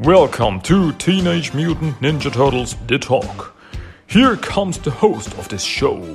[0.00, 3.56] Welcome to Teenage Mutant Ninja Turtles The Talk.
[4.06, 6.14] Here comes the host of this show,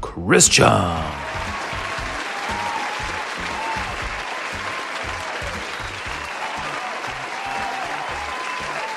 [0.00, 0.66] Christian.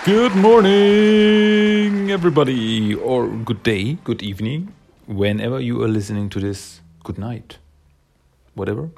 [0.03, 4.73] Good morning, everybody, or good day, good evening,
[5.05, 6.81] whenever you are listening to this.
[7.03, 7.59] Good night,
[8.55, 8.89] whatever.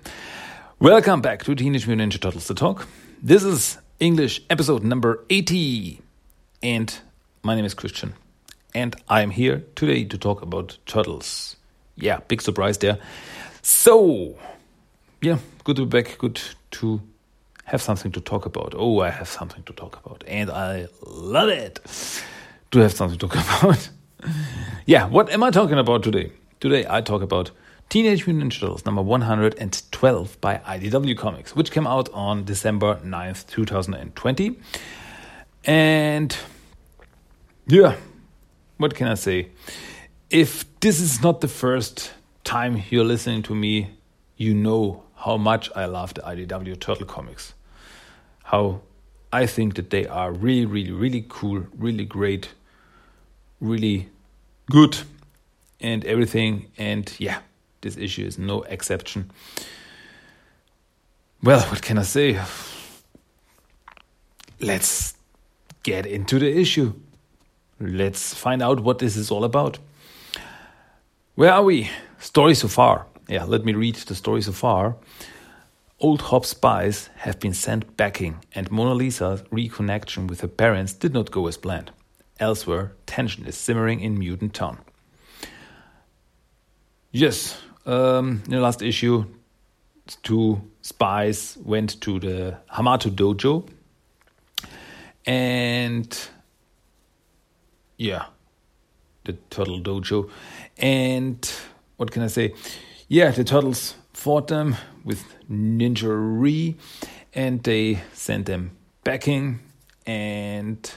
[0.80, 2.88] Welcome back to Teenage Mutant Ninja Turtles The Talk.
[3.22, 6.00] This is English episode number 80,
[6.64, 7.00] and
[7.44, 8.14] my name is Christian,
[8.74, 11.58] and I'm here today to talk about turtles.
[11.98, 12.98] Yeah, big surprise there.
[13.62, 14.38] So,
[15.22, 16.40] yeah, good to be back, good
[16.72, 17.02] to
[17.66, 18.74] have something to talk about.
[18.74, 21.82] Oh, I have something to talk about, and I love it
[22.72, 23.90] to have something to talk about.
[24.86, 26.32] yeah, what am I talking about today?
[26.62, 27.52] Today I talk about
[27.90, 33.48] Teenage Mutant Ninja Turtles number 112 by IDW Comics, which came out on December 9th,
[33.48, 34.60] 2020.
[35.66, 36.38] And
[37.66, 37.96] yeah,
[38.78, 39.48] what can I say?
[40.30, 42.12] If this is not the first
[42.44, 43.90] time you're listening to me,
[44.38, 47.56] you know how much I love the IDW Turtle comics.
[48.44, 48.82] How
[49.34, 52.50] I think that they are really, really, really cool, really great,
[53.60, 54.10] really
[54.70, 55.00] good,
[55.82, 56.68] and everything.
[56.78, 57.40] And yeah,
[57.82, 59.32] this issue is no exception.
[61.42, 62.40] Well, what can I say?
[64.60, 65.14] Let's
[65.84, 66.94] get into the issue.
[67.80, 69.80] Let's find out what this is all about.
[71.36, 71.90] Where are we?
[72.20, 73.06] Story so far.
[73.30, 74.98] Yeah, let me read the story so far.
[76.02, 81.14] Old Hob's spies have been sent backing, and Mona Lisa's reconnection with her parents did
[81.14, 81.92] not go as planned.
[82.40, 84.80] Elsewhere, tension is simmering in Mutant Town.
[87.12, 89.26] Yes, um, in the last issue,
[90.24, 93.68] two spies went to the Hamato dojo,
[95.26, 96.30] and
[97.98, 98.26] yeah,
[99.26, 100.30] the turtle dojo,
[100.78, 101.52] and
[101.98, 102.54] what can I say?
[103.08, 106.76] Yeah, the turtles fought them with ninja
[107.34, 108.72] and they sent them
[109.04, 109.60] backing.
[110.06, 110.92] And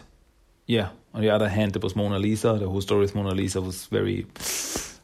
[0.66, 2.56] yeah, on the other hand, there was Mona Lisa.
[2.58, 4.26] The whole story with Mona Lisa was very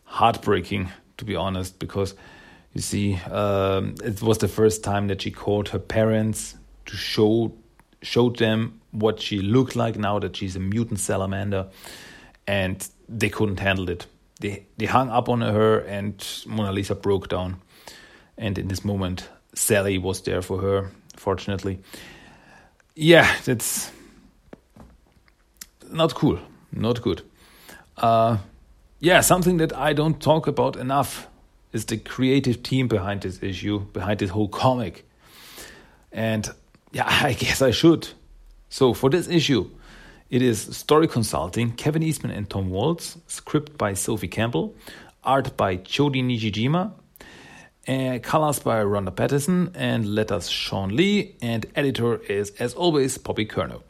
[0.04, 2.14] heartbreaking, to be honest, because
[2.74, 6.56] you see, um, it was the first time that she called her parents
[6.86, 7.52] to show
[8.00, 11.66] showed them what she looked like now that she's a mutant salamander,
[12.46, 14.06] and they couldn't handle it.
[14.40, 17.56] They they hung up on her, and Mona Lisa broke down.
[18.36, 20.90] And in this moment, Sally was there for her.
[21.16, 21.80] Fortunately,
[22.94, 23.90] yeah, that's
[25.90, 26.38] not cool,
[26.70, 27.22] not good.
[27.96, 28.38] Uh,
[29.00, 31.28] yeah, something that I don't talk about enough
[31.72, 35.08] is the creative team behind this issue, behind this whole comic.
[36.10, 36.48] And
[36.92, 38.08] yeah, I guess I should.
[38.68, 39.70] So for this issue,
[40.30, 44.74] it is story consulting, Kevin Eastman and Tom Waltz, script by Sophie Campbell,
[45.24, 46.92] art by Jodi Nishijima,
[47.86, 53.46] uh, colors by Ronda Pattison, and letters Shawn Lee, and editor is, as always, Bobby
[53.46, 53.82] Curnow.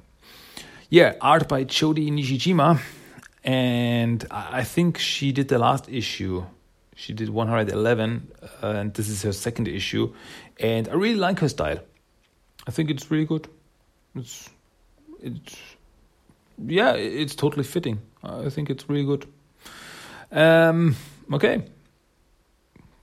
[0.90, 2.80] Yeah, art by Jodi Nishijima,
[3.48, 6.44] and I think she did the last issue.
[6.94, 10.12] She did 111, uh, and this is her second issue,
[10.60, 11.78] and I really like her style.
[12.66, 13.48] I think it's really good.
[14.14, 14.50] It's,
[15.22, 15.56] it's,
[16.58, 18.00] yeah, it's totally fitting.
[18.22, 19.26] I think it's really good.
[20.30, 20.96] Um,
[21.32, 21.62] okay,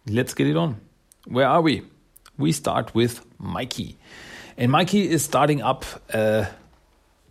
[0.05, 0.79] let's get it on.
[1.25, 1.81] Where are we?
[2.37, 3.97] We start with Mikey.
[4.57, 6.49] And Mikey is starting up a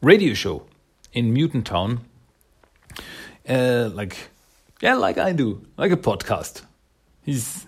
[0.03, 0.67] radio show
[1.13, 2.01] in Mutant Town.
[3.49, 4.17] Uh, like,
[4.81, 6.63] yeah, like I do, like a podcast.
[7.23, 7.67] He's,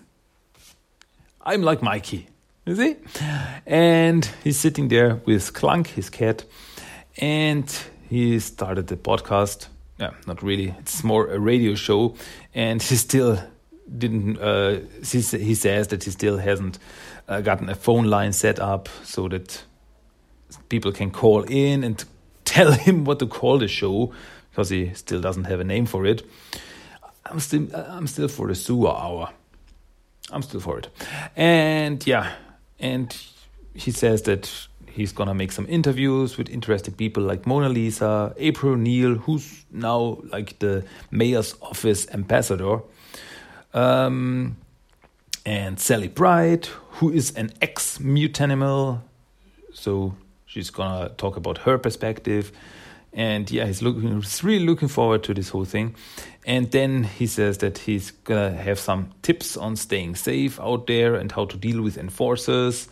[1.41, 2.27] I'm like Mikey,
[2.65, 2.95] you see?
[3.65, 6.45] And he's sitting there with Klunk, his cat,
[7.17, 7.71] and
[8.09, 9.67] he started the podcast.
[9.99, 10.75] Yeah, not really.
[10.79, 12.15] It's more a radio show,
[12.53, 13.39] and he still
[13.97, 15.21] didn't uh, he,
[15.55, 16.77] says that he still hasn't
[17.27, 19.63] uh, gotten a phone line set up so that
[20.69, 22.03] people can call in and
[22.45, 24.13] tell him what to call the show
[24.57, 26.27] because he still doesn't have a name for it.
[27.27, 29.29] I'm still I'm still for the sewer hour.
[30.31, 30.89] I'm still for it.
[31.35, 32.31] And yeah,
[32.79, 33.15] and
[33.75, 34.49] he says that
[34.87, 40.17] he's gonna make some interviews with interesting people like Mona Lisa, April Neil, who's now
[40.23, 42.79] like the mayor's office ambassador
[43.75, 44.57] um,
[45.45, 46.65] and Sally Pride,
[46.97, 49.01] who is an ex mutanimal.
[49.71, 50.15] So
[50.47, 52.51] she's gonna talk about her perspective.
[53.13, 55.95] And yeah, he's looking he's really looking forward to this whole thing.
[56.45, 61.15] And then he says that he's gonna have some tips on staying safe out there
[61.15, 62.87] and how to deal with enforcers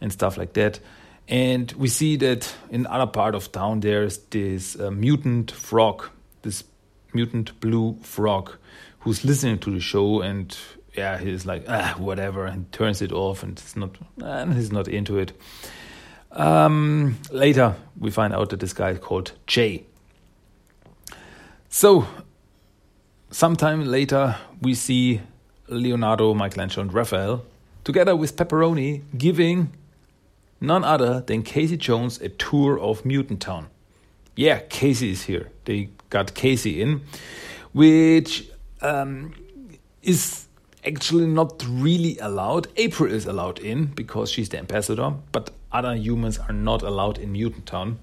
[0.00, 0.80] and stuff like that.
[1.28, 6.08] And we see that in other part of town there's this uh, mutant frog,
[6.42, 6.64] this
[7.12, 8.52] mutant blue frog,
[9.00, 10.56] who's listening to the show and
[10.96, 14.88] yeah, he's like ah whatever and turns it off and it's not and he's not
[14.88, 15.32] into it.
[16.30, 19.84] Um, later we find out that this guy is called Jay.
[21.68, 22.06] So
[23.30, 25.20] sometime later we see
[25.68, 27.44] Leonardo, Michelangelo, and Raphael
[27.84, 29.72] together with Pepperoni giving
[30.60, 33.68] none other than Casey Jones a tour of Mutant Town.
[34.36, 35.50] Yeah, Casey is here.
[35.64, 37.02] They got Casey in,
[37.72, 38.48] which
[38.80, 39.34] um,
[40.02, 40.46] is
[40.86, 42.68] actually not really allowed.
[42.76, 47.32] April is allowed in because she's the ambassador, but other humans are not allowed in
[47.32, 47.98] Mutant Town,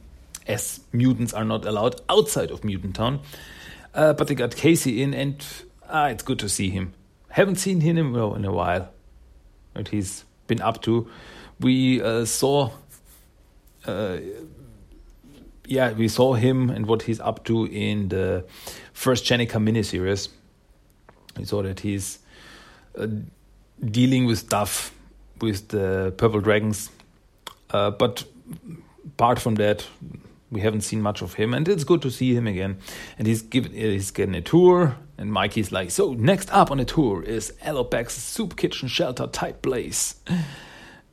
[0.47, 3.21] as mutants are not allowed outside of Mutant Town.
[3.93, 5.45] Uh, but they got Casey in, and
[5.89, 6.93] ah, it's good to see him.
[7.29, 8.89] Haven't seen him in a while.
[9.73, 11.09] What he's been up to.
[11.59, 12.71] We uh, saw,
[13.85, 14.17] uh,
[15.65, 18.45] yeah, we saw him and what he's up to in the
[18.93, 20.29] first Jennika miniseries.
[21.37, 22.19] We saw that he's
[22.97, 23.07] uh,
[23.83, 24.93] dealing with stuff
[25.41, 26.89] with the purple dragons,
[27.75, 28.23] uh, but
[29.05, 29.85] apart from that,
[30.49, 32.77] we haven't seen much of him, and it's good to see him again.
[33.17, 36.85] And he's given he's getting a tour, and Mikey's like, so next up on the
[36.85, 40.15] tour is Alopex's soup kitchen shelter type place.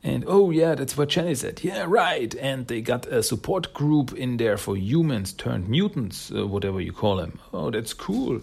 [0.05, 1.63] And oh yeah, that's what Jenny said.
[1.63, 2.35] Yeah, right.
[2.35, 6.91] And they got a support group in there for humans turned mutants, uh, whatever you
[6.91, 7.39] call them.
[7.53, 8.41] Oh, that's cool.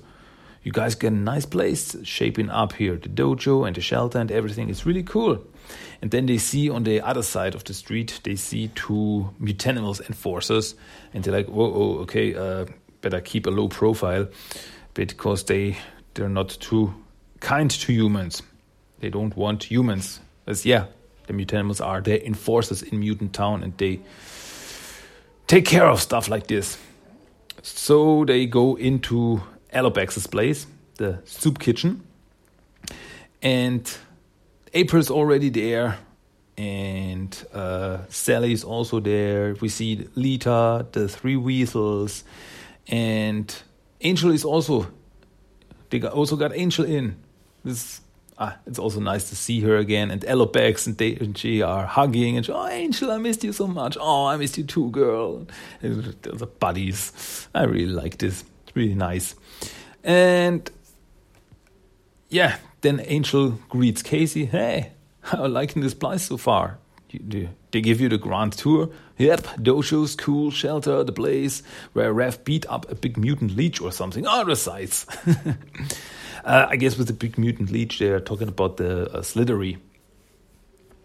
[0.62, 2.96] You guys get a nice place shaping up here.
[2.96, 5.42] The dojo and the shelter and everything is really cool.
[6.02, 10.06] And then they see on the other side of the street, they see two mutanimals
[10.06, 10.74] enforcers,
[11.14, 12.66] and they're like, "Whoa, oh, okay, uh,
[13.00, 14.28] better keep a low profile,
[14.94, 15.78] because they
[16.14, 16.94] they're not too
[17.40, 18.42] kind to humans.
[19.00, 20.20] They don't want humans.
[20.46, 20.86] As yeah,
[21.26, 24.00] the mutanimals are the enforcers in Mutant Town, and they
[25.46, 26.78] take care of stuff like this.
[27.62, 29.42] So they go into
[29.72, 32.02] Alopex's place, the soup kitchen,
[33.42, 33.98] and
[34.74, 35.98] April's already there,
[36.56, 39.56] and uh, Sally's also there.
[39.60, 42.24] We see Lita, the three weasels,
[42.88, 43.54] and
[44.00, 44.90] Angel is also.
[45.90, 47.16] They got, also got Angel in.
[47.64, 48.00] This
[48.40, 50.10] ah, it's also nice to see her again.
[50.10, 53.52] And Alopex and they and she are hugging and she, oh Angel, I missed you
[53.52, 53.96] so much.
[54.00, 55.46] Oh, I missed you too, girl.
[55.82, 57.48] The buddies.
[57.54, 58.44] I really like this.
[58.70, 59.34] It's really nice.
[60.04, 60.70] And
[62.28, 64.44] yeah, then Angel greets Casey.
[64.44, 64.92] Hey,
[65.32, 66.78] I'm liking this place so far.
[67.12, 68.90] They give you the grand tour.
[69.18, 71.64] Yep, dojo's cool shelter, the place
[71.94, 74.24] where Raph beat up a big mutant leech or something.
[74.24, 75.04] Other sights.
[76.44, 79.78] uh, I guess with the big mutant leech, they're talking about the uh, Slithery,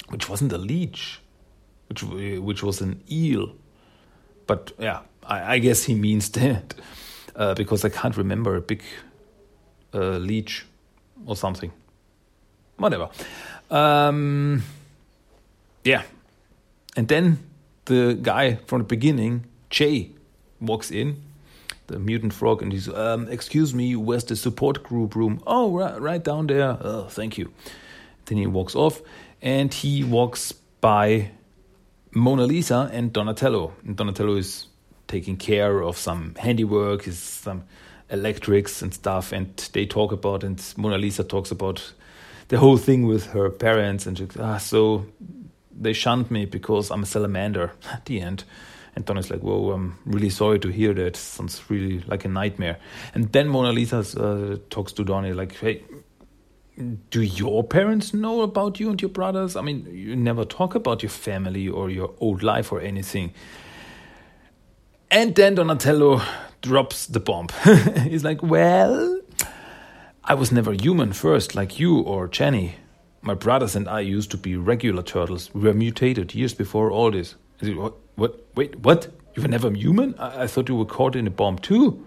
[0.09, 1.19] which wasn't a leech,
[1.89, 3.56] which which was an eel.
[4.45, 6.75] But yeah, I, I guess he means that
[7.35, 8.83] uh, because I can't remember a big
[9.93, 10.65] uh, leech
[11.25, 11.71] or something.
[12.77, 13.09] Whatever.
[13.69, 14.63] Um,
[15.83, 16.03] yeah.
[16.97, 17.39] And then
[17.85, 20.11] the guy from the beginning, Jay,
[20.59, 21.21] walks in,
[21.87, 25.41] the mutant frog, and he's, um, Excuse me, where's the support group room?
[25.45, 26.77] Oh, right, right down there.
[26.81, 27.51] Oh, thank you.
[28.25, 29.01] Then he walks off
[29.41, 31.31] and he walks by
[32.12, 33.74] Mona Lisa and Donatello.
[33.86, 34.67] And Donatello is
[35.07, 37.63] taking care of some handiwork, is some
[38.09, 41.93] electrics and stuff, and they talk about, and Mona Lisa talks about
[42.47, 45.05] the whole thing with her parents, and she, ah, so
[45.77, 48.43] they shunned me because I'm a salamander at the end.
[48.95, 51.17] And Donnie's like, whoa, I'm really sorry to hear that.
[51.17, 52.77] Sounds really like a nightmare.
[53.13, 55.83] And then Mona Lisa uh, talks to Donnie, like, hey,
[57.09, 59.57] do your parents know about you and your brothers?
[59.57, 63.33] I mean, you never talk about your family or your old life or anything.
[65.15, 66.22] And then Donatello
[66.62, 67.48] drops the bomb.
[68.03, 69.22] He's like, Well,
[70.25, 72.75] I was never human first, like you or Jenny.
[73.22, 75.53] My brothers and I used to be regular turtles.
[75.53, 77.36] We were mutated years before all this.
[77.62, 78.45] Said, what, what?
[78.55, 79.07] Wait, what?
[79.36, 80.15] You were never human?
[80.19, 82.05] I, I thought you were caught in a bomb too.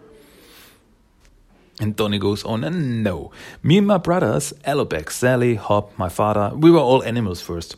[1.81, 3.33] And Donnie goes on, and no.
[3.62, 7.77] Me and my brothers, Alopex, Sally, Hob, my father, we were all animals first.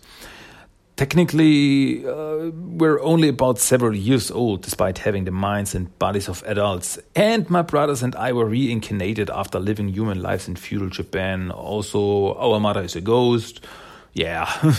[1.00, 6.42] Technically, uh, we're only about several years old, despite having the minds and bodies of
[6.44, 6.98] adults.
[7.16, 11.52] And my brothers and I were reincarnated after living human lives in feudal Japan.
[11.52, 13.64] Also, our mother is a ghost.
[14.12, 14.46] Yeah,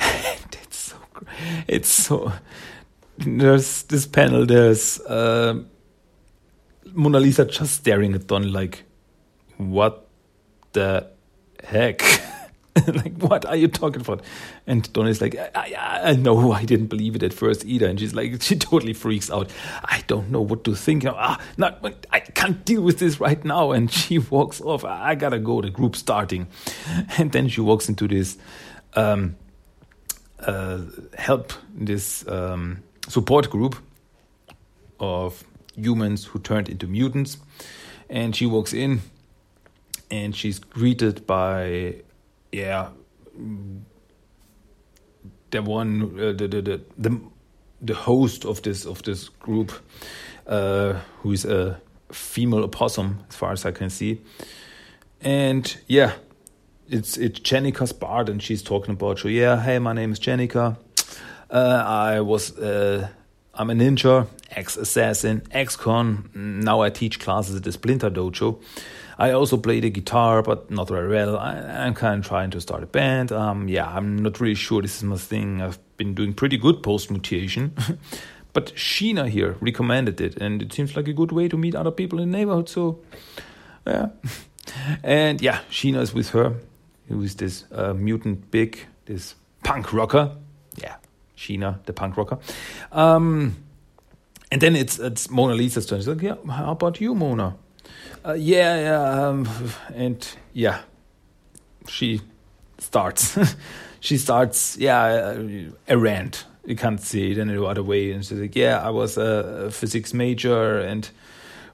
[0.00, 0.96] it's so.
[1.66, 2.32] It's so.
[3.18, 4.46] There's this panel.
[4.46, 5.64] There's uh,
[6.94, 8.84] Mona Lisa just staring at Don like,
[9.58, 10.08] what
[10.72, 11.10] the
[11.62, 12.02] heck?
[12.86, 14.22] like, what are you talking about?
[14.68, 17.86] And Donna's like, I, I, I know I didn't believe it at first either.
[17.86, 19.50] And she's like, she totally freaks out.
[19.82, 21.06] I don't know what to think.
[21.06, 21.82] Ah, not,
[22.12, 23.72] I can't deal with this right now.
[23.72, 24.84] And she walks off.
[24.84, 25.62] I gotta go.
[25.62, 26.46] The group's starting.
[27.18, 28.36] And then she walks into this
[28.94, 29.36] um,
[30.40, 30.82] uh,
[31.16, 33.76] help, this um, support group
[35.00, 35.42] of
[35.74, 37.38] humans who turned into mutants.
[38.10, 39.00] And she walks in
[40.10, 42.02] and she's greeted by,
[42.52, 42.90] yeah,
[45.50, 47.20] the one, uh, the, the, the,
[47.80, 49.72] the, host of this of this group,
[50.46, 51.80] uh, who is a
[52.12, 54.20] female opossum, as far as I can see.
[55.20, 56.12] And yeah,
[56.88, 60.76] it's it's Jennika's part, and she's talking about, so yeah, hey, my name is Jennika.
[61.50, 63.08] Uh, I was uh,
[63.54, 66.30] I'm a ninja, ex assassin, ex con.
[66.34, 68.62] Now I teach classes at the Splinter Dojo.
[69.18, 71.36] I also play the guitar, but not very well.
[71.36, 71.56] I,
[71.86, 73.32] am kind of trying to start a band.
[73.32, 75.60] Um, yeah, I'm not really sure this is my thing.
[75.60, 77.74] I've been doing pretty good post mutation.
[78.52, 81.90] but Sheena here recommended it, and it seems like a good way to meet other
[81.90, 82.68] people in the neighborhood.
[82.68, 83.00] So,
[83.84, 84.10] yeah.
[85.02, 86.54] and yeah, Sheena is with her,
[87.08, 89.34] who is this uh, mutant big, this
[89.64, 90.36] punk rocker.
[90.76, 90.94] Yeah,
[91.36, 92.38] Sheena, the punk rocker.
[92.92, 93.56] Um,
[94.52, 95.98] and then it's it's Mona Lisa's turn.
[95.98, 97.56] She's like, yeah, how about you, Mona?
[98.24, 99.48] Uh, yeah, yeah, um,
[99.94, 100.80] and yeah,
[101.86, 102.20] she
[102.78, 103.38] starts.
[104.00, 105.36] she starts, yeah,
[105.88, 106.44] a rant.
[106.64, 108.10] You can't see it any other way.
[108.12, 111.08] And she's like, yeah, I was a physics major, and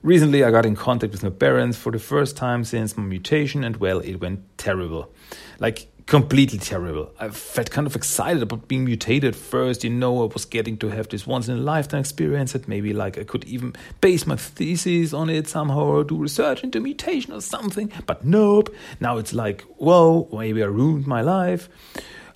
[0.02, 3.64] recently I got in contact with my parents for the first time since my mutation,
[3.64, 5.12] and well, it went terrible.
[5.58, 7.10] Like completely terrible.
[7.18, 9.84] I felt kind of excited about being mutated first.
[9.84, 12.92] You know, I was getting to have this once in a lifetime experience that maybe
[12.92, 17.32] like I could even base my thesis on it somehow or do research into mutation
[17.32, 17.90] or something.
[18.06, 18.74] But nope.
[19.00, 21.68] Now it's like, whoa, maybe I ruined my life.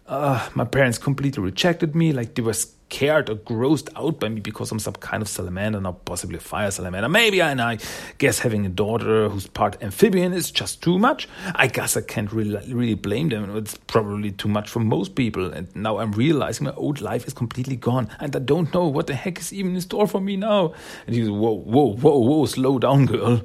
[0.06, 2.12] Uh, my parents completely rejected me.
[2.12, 2.54] Like they were
[2.90, 6.40] scared or grossed out by me because I'm some kind of salamander, not possibly a
[6.40, 7.08] fire salamander.
[7.08, 7.78] Maybe, and I
[8.18, 11.28] guess having a daughter who's part amphibian is just too much.
[11.54, 13.54] I guess I can't really, really blame them.
[13.56, 15.52] It's probably too much for most people.
[15.52, 19.06] And now I'm realizing my old life is completely gone, and I don't know what
[19.06, 20.72] the heck is even in store for me now.
[21.06, 23.42] And he's whoa, whoa, whoa, whoa, slow down, girl.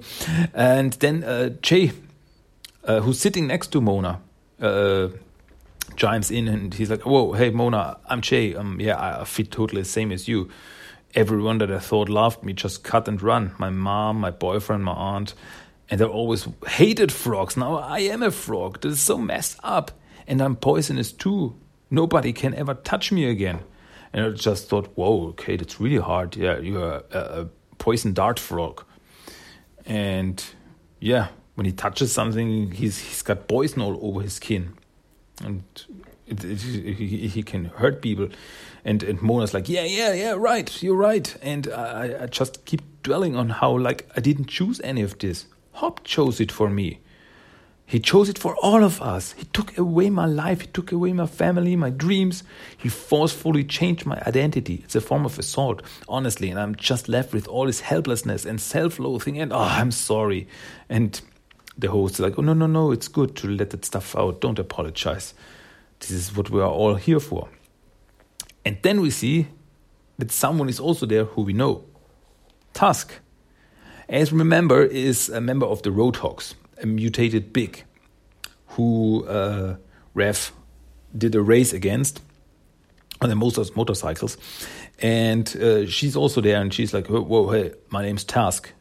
[0.54, 1.92] And then uh, Jay,
[2.86, 4.22] uh, who's sitting next to Mona.
[4.62, 5.10] Uh,
[5.96, 8.56] chimes in and he's like, "Whoa, hey Mona, I'm Jay.
[8.56, 10.50] Um, yeah, I fit totally the same as you.
[11.16, 13.54] Everyone that I thought loved me just cut and run.
[13.60, 15.34] My mom, my boyfriend, my aunt,
[15.90, 17.56] and they always hated frogs.
[17.56, 18.82] Now I am a frog.
[18.82, 19.92] This is so messed up,
[20.28, 21.56] and I'm poisonous too.
[21.90, 23.60] Nobody can ever touch me again."
[24.12, 26.36] And I just thought, "Whoa, okay, that's really hard.
[26.36, 27.46] Yeah, you're a, a
[27.78, 28.84] poison dart frog."
[29.86, 30.44] And
[31.00, 34.76] yeah, when he touches something, he's he's got poison all over his skin
[35.44, 35.64] and
[36.28, 38.30] it, it, he, he, can hurt people.
[38.86, 41.36] And and Mona's like, yeah, yeah, yeah, right, you're right.
[41.42, 45.46] And I, I just keep dwelling on how like I didn't choose any of this.
[45.74, 47.00] Hob chose it for me.
[47.86, 49.34] He chose it for all of us.
[49.34, 50.62] He took away my life.
[50.62, 52.44] He took away my family, my dreams.
[52.78, 54.82] He forcefully changed my identity.
[54.84, 56.50] It's a form of assault, honestly.
[56.50, 59.38] And I'm just left with all this helplessness and self loathing.
[59.40, 60.48] And oh, I'm sorry.
[60.90, 61.20] And
[61.78, 64.42] the host is like, oh, no, no, no, it's good to let that stuff out.
[64.42, 65.34] Don't apologize.
[66.00, 67.50] This is what we are all here for.
[68.66, 69.48] And then we see
[70.18, 71.86] that someone is also there who we know
[72.74, 73.14] Tusk.
[74.10, 77.84] As remember, is a member of the Roadhogs, a mutated big,
[78.68, 79.78] who uh,
[80.16, 80.52] Raph
[81.18, 82.22] did a race against
[83.22, 84.38] on the most motorcycles.
[85.00, 88.72] And uh, she's also there, and she's like, whoa, whoa hey, my name's Tusk,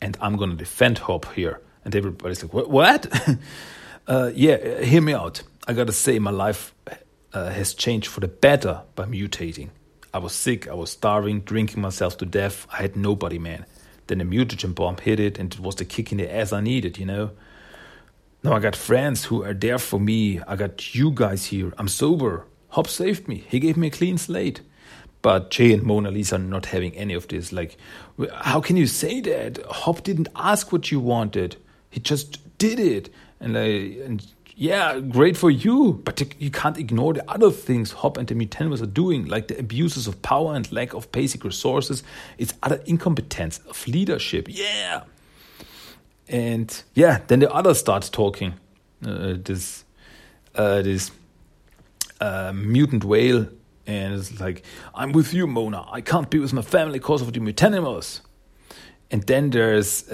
[0.00, 1.60] and I'm going to defend Hob here.
[1.88, 2.68] And everybody's like, what?
[2.68, 3.38] what?
[4.06, 5.42] uh, yeah, hear me out.
[5.66, 6.74] I gotta say, my life
[7.32, 9.70] uh, has changed for the better by mutating.
[10.12, 12.66] I was sick, I was starving, drinking myself to death.
[12.70, 13.64] I had nobody, man.
[14.06, 16.60] Then the mutagen bomb hit it, and it was the kick in the ass I
[16.60, 17.30] needed, you know?
[18.42, 20.40] Now I got friends who are there for me.
[20.40, 21.72] I got you guys here.
[21.78, 22.44] I'm sober.
[22.68, 23.46] Hob saved me.
[23.48, 24.60] He gave me a clean slate.
[25.22, 27.50] But Jay and Mona Lisa are not having any of this.
[27.50, 27.78] Like,
[28.34, 29.64] how can you say that?
[29.70, 31.56] Hob didn't ask what you wanted.
[31.90, 33.66] He just did it, and I
[34.04, 34.26] and
[34.60, 36.00] yeah, great for you.
[36.04, 39.58] But you can't ignore the other things Hob and the Mutanimals are doing, like the
[39.58, 42.02] abuses of power and lack of basic resources.
[42.38, 44.48] It's other incompetence of leadership.
[44.50, 45.04] Yeah,
[46.28, 48.54] and yeah, then the others start talking.
[49.06, 49.84] Uh, this
[50.56, 51.12] uh, this
[52.20, 53.46] uh, mutant whale,
[53.86, 55.86] and it's like, "I'm with you, Mona.
[55.90, 58.22] I can't be with my family because of the Mutanimals."
[59.10, 60.10] And then there's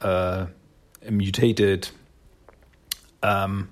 [0.00, 0.46] uh, uh,
[1.06, 1.88] a mutated
[3.22, 3.70] um,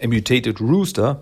[0.00, 1.18] a mutated rooster,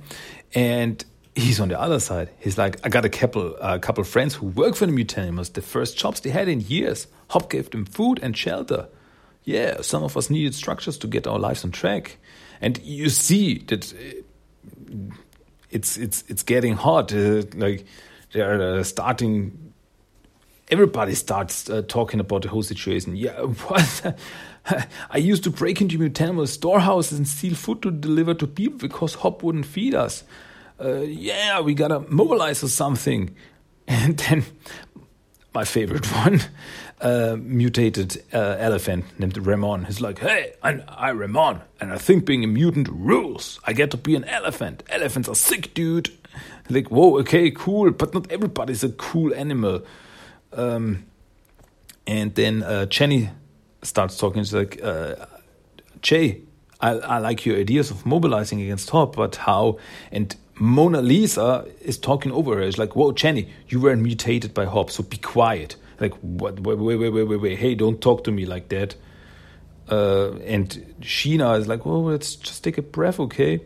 [0.54, 2.30] and he's on the other side.
[2.38, 5.62] He's like, I got a couple, a couple friends who work for the mutanimals, the
[5.62, 7.06] first jobs they had in years.
[7.28, 8.88] Hob gave them food and shelter.
[9.44, 12.18] Yeah, some of us needed structures to get our lives on track.
[12.60, 15.14] And you see that uh,
[15.70, 17.12] it's it's it's getting hot.
[17.12, 17.86] Uh, like
[18.32, 19.69] they're uh, starting.
[20.70, 23.16] Everybody starts uh, talking about the whole situation.
[23.16, 24.16] Yeah, what?
[25.10, 29.14] I used to break into mutanimals storehouses and steal food to deliver to people because
[29.14, 30.24] Hob wouldn't feed us
[30.82, 33.34] uh, yeah, we gotta mobilize or something.
[33.88, 34.44] And then
[35.52, 36.40] my favorite one,
[37.00, 39.86] uh, mutated uh, elephant named Ramon.
[39.86, 43.58] He's like, hey, I'm, I'm Ramon, and I think being a mutant rules.
[43.66, 44.84] I get to be an elephant.
[44.90, 46.12] Elephants are sick, dude.
[46.68, 49.82] Like, whoa, okay, cool, but not everybody's a cool animal.
[50.52, 51.04] Um,
[52.06, 53.30] and then uh, Jenny
[53.82, 54.42] starts talking.
[54.42, 55.26] She's like, uh,
[56.02, 56.42] Jay,
[56.80, 59.78] I, I like your ideas of mobilizing against Hob, but how?
[60.10, 62.62] And Mona Lisa is talking over her.
[62.62, 65.76] It's like, whoa, Jenny, you weren't mutated by Hob, so be quiet.
[66.00, 66.60] Like, what?
[66.60, 67.58] Wait, wait, wait, wait, wait, wait.
[67.58, 68.94] Hey, don't talk to me like that.
[69.90, 73.60] Uh, and Sheena is like, well, let's just take a breath, okay?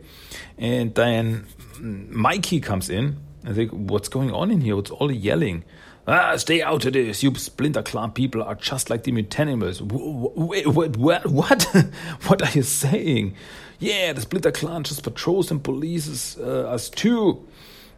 [0.57, 1.45] And then
[1.79, 3.17] Mikey comes in.
[3.45, 4.75] I think, what's going on in here?
[4.75, 5.63] What's all the yelling?
[6.07, 7.23] Ah, stay out of this.
[7.23, 9.81] You Splinter Clan people are just like the mutanimals.
[9.81, 11.25] Wait, wait, what?
[11.25, 11.63] What?
[12.27, 13.35] what are you saying?
[13.79, 17.45] yeah, the Splinter Clan just patrols and polices uh, us too.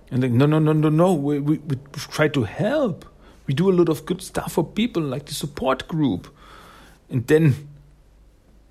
[0.10, 1.14] And like, no, no, no, no, no.
[1.14, 3.06] We, we, we try to help.
[3.46, 6.34] We do a lot of good stuff for people, like the support group.
[7.10, 7.68] And then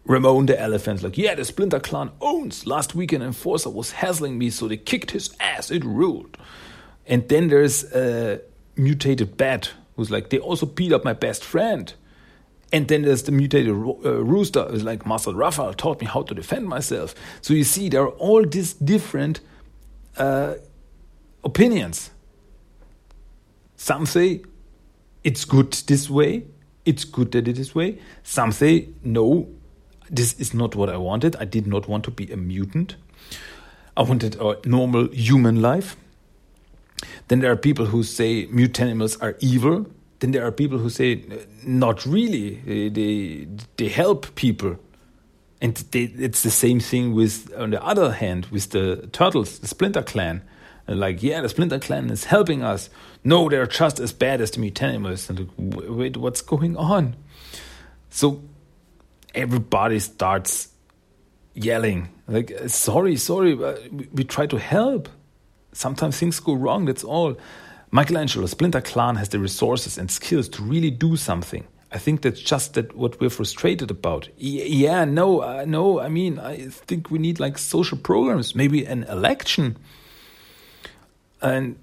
[0.05, 2.67] Ramon the elephant's like, yeah, the Splinter Clan owns.
[2.67, 5.71] Last week an enforcer was hassling me, so they kicked his ass.
[5.71, 6.37] It ruled.
[7.07, 8.41] And then there's a
[8.77, 11.93] mutated bat who's like, they also beat up my best friend.
[12.73, 14.67] And then there's the mutated uh, rooster.
[14.71, 17.15] It's like Marcel Raphael taught me how to defend myself.
[17.41, 19.41] So you see, there are all these different
[20.17, 20.55] uh,
[21.45, 22.11] opinions.
[23.77, 24.43] Some say
[25.23, 26.45] it's good this way,
[26.85, 27.99] it's good that it is way.
[28.23, 29.49] Some say no,
[30.11, 31.37] this is not what I wanted.
[31.37, 32.97] I did not want to be a mutant.
[33.97, 35.97] I wanted a normal human life.
[37.29, 39.87] Then there are people who say mutanimals are evil.
[40.21, 42.59] Then there are people who say uh, not really.
[42.61, 44.79] Uh, they they help people.
[45.61, 49.69] And they, it's the same thing with on the other hand with the turtles the
[49.69, 50.43] splinter clan.
[50.89, 52.89] Uh, like yeah the splinter clan is helping us.
[53.25, 57.17] No they're just as bad as the mutanimals and like, wait what's going on?
[58.11, 58.43] So
[59.35, 60.69] everybody starts
[61.55, 62.09] yelling.
[62.29, 65.09] Like sorry sorry we try to help
[65.77, 67.37] sometimes things go wrong that's all
[67.91, 71.67] Michelangelo, Splinter Clan has the resources and skills to really do something.
[71.93, 74.29] I think that's just that what we're frustrated about.
[74.37, 76.01] Yeah, no, uh, no.
[76.01, 79.77] I mean, I think we need like social programs, maybe an election.
[81.41, 81.79] And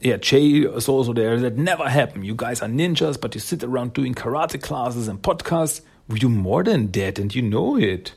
[0.00, 1.38] yeah, Jay is also there.
[1.38, 2.26] That never happened.
[2.26, 5.80] You guys are ninjas, but you sit around doing karate classes and podcasts.
[6.08, 8.12] We do more than that, and you know it.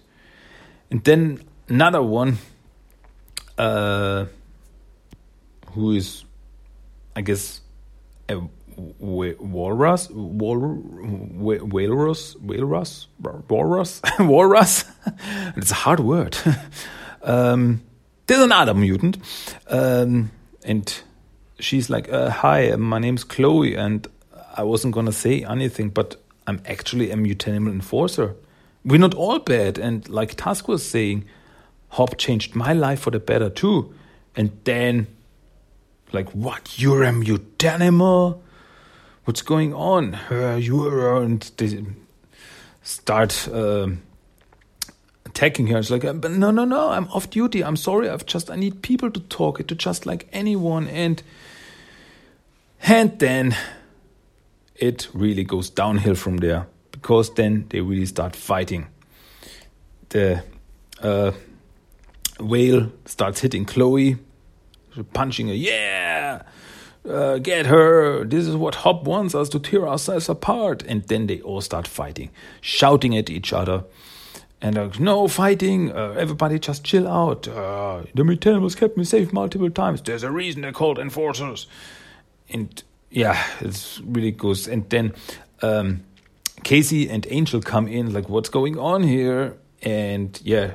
[0.90, 2.40] And then another one,
[3.58, 4.26] uh,
[5.72, 6.24] who is
[7.18, 7.62] I guess,
[8.30, 8.40] a
[8.78, 13.08] walrus, wal, walrus, walrus,
[13.50, 14.86] walrus, walrus.
[15.58, 16.38] it's a hard word.
[17.24, 17.82] um,
[18.28, 19.18] there's another mutant,
[19.68, 20.30] um,
[20.64, 21.02] and
[21.60, 24.08] she's like, uh, "Hi, my name's Chloe, and
[24.56, 28.36] I wasn't gonna say anything, but I'm actually a mutanimal enforcer.
[28.86, 31.26] We're not all bad, and like Tusk was saying,
[31.90, 33.92] Hob changed my life for the better too.
[34.36, 35.08] And then
[36.12, 36.80] like, what?
[36.80, 38.42] You're a mutanimal?
[39.26, 40.16] What's going on?
[40.32, 41.86] Uh, you and they
[42.82, 43.90] start uh,
[45.26, 45.80] attacking her.
[45.80, 46.90] It's like, but no, no, no.
[46.90, 47.64] I'm off duty.
[47.64, 48.10] I'm sorry.
[48.10, 50.88] I've just I need people to talk to, just like anyone.
[50.88, 51.22] And
[52.84, 53.56] and then
[54.76, 58.88] it really goes downhill from there because then they really start fighting.
[60.10, 60.44] The
[61.02, 61.34] uh,
[62.40, 64.18] whale starts hitting Chloe
[65.04, 65.54] punching her.
[65.54, 66.44] Yeah,
[67.08, 68.24] uh, get her.
[68.26, 70.84] This is what Hob wants us to tear ourselves apart.
[70.84, 72.30] And then they all start fighting,
[72.62, 73.84] shouting at each other.
[74.62, 77.48] And like, no fighting, uh, everybody just chill out.
[77.48, 80.02] Uh, the Mutanimals kept me safe multiple times.
[80.02, 81.68] There's a reason they're called enforcers.
[82.50, 84.68] And yeah, it's really good.
[84.68, 85.14] And then
[85.62, 86.04] um,
[86.64, 89.58] Casey and Angel come in, like, what's going on here?
[89.84, 90.74] And yeah,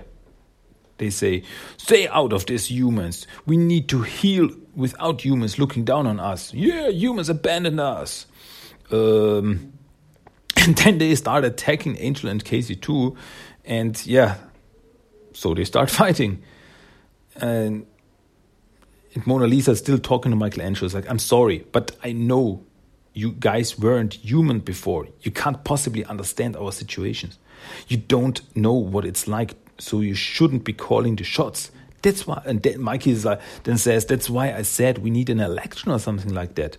[1.02, 1.42] they say,
[1.76, 3.26] Stay out of this, humans.
[3.44, 6.54] We need to heal without humans looking down on us.
[6.54, 8.26] Yeah, humans abandoned us.
[8.90, 9.72] Um,
[10.56, 13.16] and then they start attacking Angel and Casey too.
[13.64, 14.36] And yeah,
[15.32, 16.42] so they start fighting.
[17.36, 17.86] and,
[19.14, 20.86] and Mona Lisa is still talking to Michelangelo.
[20.86, 22.64] It's like, I'm sorry, but I know
[23.12, 25.06] you guys weren't human before.
[25.20, 27.38] You can't possibly understand our situations.
[27.88, 31.70] You don't know what it's like, so you shouldn't be calling the shots.
[32.02, 35.40] That's why, and then Mikey like, then says, that's why I said we need an
[35.40, 36.76] election or something like that.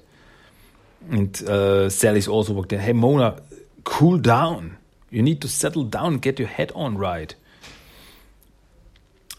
[1.09, 2.79] And uh, Sally's also walked in.
[2.79, 3.41] Hey, Mona,
[3.83, 4.77] cool down.
[5.09, 7.35] You need to settle down, get your head on right.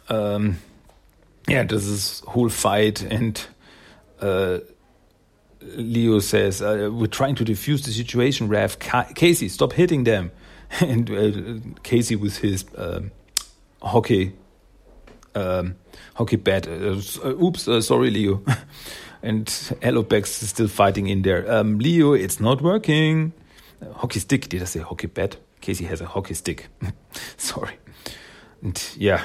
[0.08, 0.58] Um,
[1.48, 3.42] yeah, this is whole fight, and
[4.20, 4.58] uh,
[5.62, 8.78] Leo says, uh, "We're trying to defuse the situation, Raph.
[9.14, 10.30] Casey, stop hitting them."
[10.80, 13.10] and uh, Casey with his um,
[13.84, 14.32] hockey
[15.34, 15.76] um,
[16.14, 16.66] hockey bat.
[16.66, 17.00] Uh,
[17.42, 18.42] oops, uh, sorry, Leo.
[19.22, 19.46] and
[19.82, 21.50] Alopex is still fighting in there.
[21.50, 23.32] Um, Leo, it's not working.
[23.96, 24.48] hockey stick.
[24.48, 25.36] Did I say hockey bat?
[25.60, 26.68] Casey has a hockey stick.
[27.36, 27.78] sorry.
[28.62, 29.24] And yeah,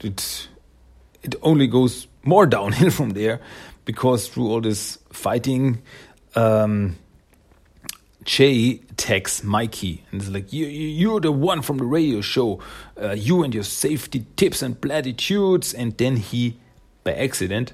[0.00, 0.48] it
[1.22, 3.40] it only goes more downhill from there
[3.84, 5.82] because through all this fighting,
[6.34, 6.96] um,
[8.24, 12.60] Jay texts Mikey and is like, you, You're the one from the radio show.
[13.00, 15.74] Uh, you and your safety tips and platitudes.
[15.74, 16.58] And then he,
[17.04, 17.72] by accident,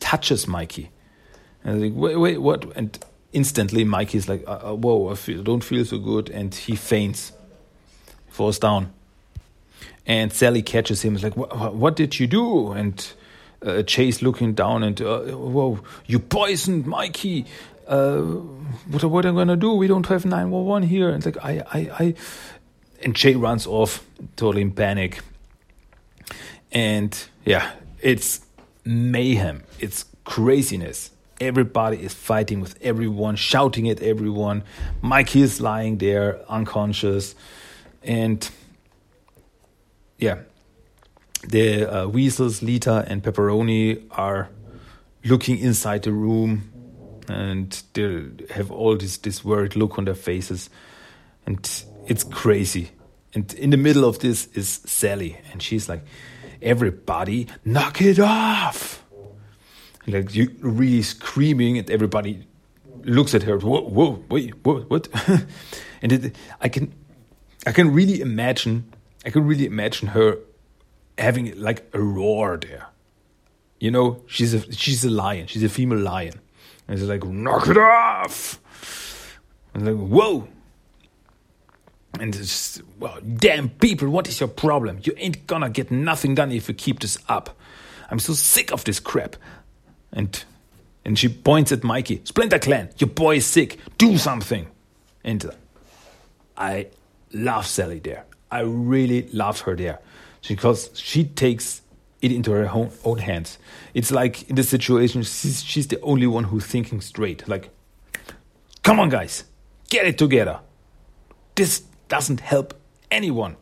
[0.00, 0.90] touches Mikey.
[1.64, 2.76] And I like, Wait, wait, what?
[2.76, 2.98] And
[3.32, 6.30] instantly, Mikey's like, uh, uh, Whoa, I feel, don't feel so good.
[6.30, 7.32] And he faints,
[8.28, 8.92] falls down.
[10.06, 12.72] And Sally catches him, is like, What, what did you do?
[12.72, 13.06] And
[13.64, 17.46] uh, Chase looking down and, uh, Whoa, you poisoned Mikey
[17.88, 18.20] uh,
[18.90, 19.72] what, what am I gonna do?
[19.72, 21.08] We don't have 911 here.
[21.08, 22.14] And it's like, I, I, I,
[23.02, 24.04] and Jay runs off,
[24.36, 25.20] totally in panic.
[26.70, 28.44] And yeah, it's
[28.84, 29.64] mayhem.
[29.78, 31.10] It's craziness.
[31.40, 34.64] Everybody is fighting with everyone, shouting at everyone.
[35.00, 37.34] Mikey is lying there, unconscious.
[38.02, 38.48] And
[40.18, 40.40] yeah,
[41.46, 44.50] the uh, weasels, Lita and Pepperoni, are
[45.24, 46.70] looking inside the room
[47.28, 50.70] and they have all this this worried look on their faces,
[51.46, 51.58] and
[52.06, 52.90] it's crazy.
[53.34, 56.04] And in the middle of this is Sally, and she's like,
[56.62, 59.04] "Everybody, knock it off!"
[60.04, 62.46] And like you really screaming, and everybody
[63.02, 63.58] looks at her.
[63.58, 65.08] Whoa, whoa, wait, what, what?
[66.02, 66.94] and it, I can,
[67.66, 68.92] I can really imagine.
[69.26, 70.38] I can really imagine her
[71.18, 72.86] having like a roar there.
[73.78, 75.46] You know, she's a she's a lion.
[75.46, 76.40] She's a female lion
[76.88, 78.60] and he's like, knock it off.
[79.74, 80.48] And like, whoa.
[82.18, 85.00] And it's well, damn people, what is your problem?
[85.04, 87.56] You ain't gonna get nothing done if you keep this up.
[88.10, 89.36] I'm so sick of this crap.
[90.12, 90.42] And
[91.04, 92.22] and she points at Mikey.
[92.24, 93.78] Splinter Clan, your boy is sick.
[93.98, 94.66] Do something.
[95.22, 95.50] And
[96.56, 96.88] I
[97.32, 98.24] love Sally there.
[98.50, 100.00] I really love her there.
[100.46, 101.82] Because she takes
[102.20, 103.58] it into her own, own hands.
[103.94, 107.48] It's like in this situation, she's, she's the only one who's thinking straight.
[107.48, 107.70] Like,
[108.82, 109.44] come on, guys,
[109.88, 110.60] get it together.
[111.54, 112.74] This doesn't help
[113.10, 113.56] anyone.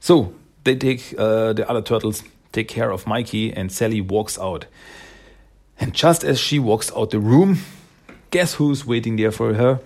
[0.00, 0.34] So
[0.64, 2.22] they take uh, the other turtles
[2.54, 4.66] take care of Mikey, and Sally walks out.
[5.78, 7.58] And just as she walks out the room,
[8.30, 9.80] guess who's waiting there for her?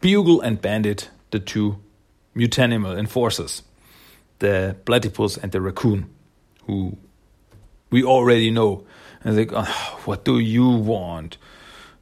[0.00, 1.80] Bugle and Bandit, the two
[2.36, 3.62] mutanimal enforcers
[4.44, 6.06] the platypus and the raccoon,
[6.66, 6.96] who
[7.90, 8.84] we already know.
[9.22, 11.38] And like, oh, what do you want?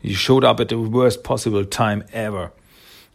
[0.00, 2.52] You showed up at the worst possible time ever.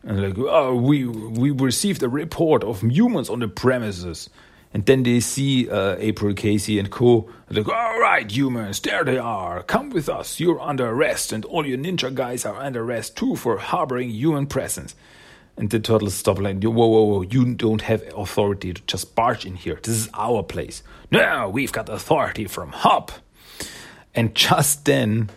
[0.03, 4.29] And like, oh, we we received a report of humans on the premises.
[4.73, 7.29] And then they see uh, April Casey and co.
[7.49, 9.63] Like, all right, humans, there they are.
[9.63, 10.39] Come with us.
[10.39, 14.45] You're under arrest, and all your ninja guys are under arrest too for harboring human
[14.45, 14.95] presence.
[15.57, 19.43] And the turtles stop like, whoa, whoa, whoa, you don't have authority to just barge
[19.43, 19.79] in here.
[19.81, 20.83] This is our place.
[21.09, 23.11] No, we've got authority from Hob.
[24.13, 25.31] And just then,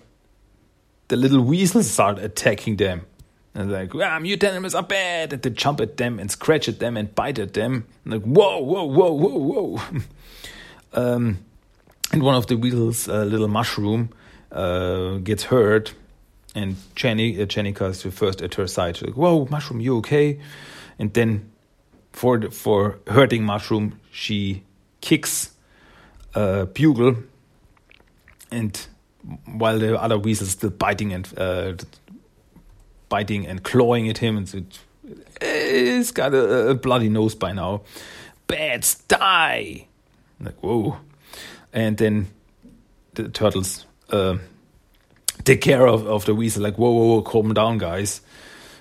[1.08, 3.06] the little weasels start attacking them.
[3.54, 5.32] And like, ah, mutant are bad.
[5.32, 7.86] And they jump at them and scratch at them and bite at them.
[8.04, 9.82] And like, whoa, whoa, whoa, whoa, whoa.
[10.92, 11.38] um,
[12.12, 14.10] and one of the weasels, uh, little mushroom,
[14.52, 15.94] uh, gets hurt
[16.54, 18.96] and Jenny, uh, Jennika is first at her side.
[18.96, 20.38] She's like, "Whoa, Mushroom, you okay?"
[20.98, 21.50] And then,
[22.12, 24.64] for the, for hurting Mushroom, she
[25.00, 25.50] kicks
[26.34, 27.16] uh, Bugle,
[28.50, 28.86] and
[29.46, 31.74] while the other weasels still biting and uh,
[33.08, 34.78] biting and clawing at him, and it,
[35.40, 37.82] it's got a, a, bloody nose by now.
[38.46, 39.86] Bats die.
[40.40, 40.98] Like whoa,
[41.72, 42.28] and then
[43.14, 43.86] the turtles.
[44.08, 44.38] Uh,
[45.50, 48.20] take care of, of the weasel like whoa whoa whoa calm down guys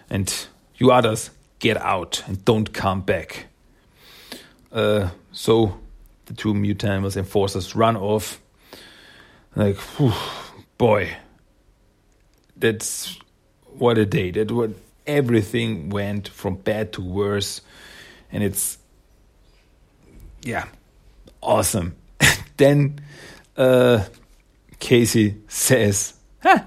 [0.09, 3.47] and you others get out and don't come back
[4.71, 5.79] uh, so
[6.29, 8.39] the two mutant enforcers run off.
[9.55, 10.13] Like, whew,
[10.77, 11.17] boy,
[12.55, 13.17] that's
[13.65, 14.31] what a day.
[14.31, 14.71] That what
[15.07, 17.61] everything went from bad to worse,
[18.31, 18.77] and it's
[20.43, 20.67] yeah,
[21.41, 21.95] awesome.
[22.57, 22.99] then
[23.57, 24.05] uh,
[24.79, 26.63] Casey says, huh,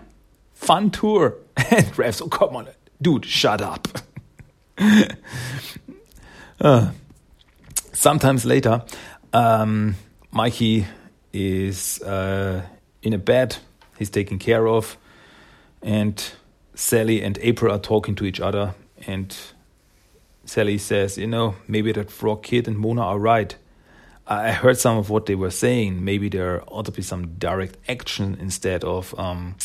[0.54, 1.36] fun tour.
[1.70, 2.68] And Raph's, oh, come on,
[3.00, 3.88] dude, shut up.
[6.60, 6.90] uh,
[7.92, 8.82] sometimes later,
[9.32, 9.96] um,
[10.30, 10.86] Mikey
[11.32, 12.62] is uh,
[13.02, 13.56] in a bed.
[13.98, 14.96] He's taken care of.
[15.82, 16.22] And
[16.74, 18.74] Sally and April are talking to each other.
[19.06, 19.36] And
[20.44, 23.54] Sally says, You know, maybe that frog kid and Mona are right.
[24.40, 26.04] I heard some of what they were saying.
[26.04, 29.56] Maybe there ought to be some direct action instead of um,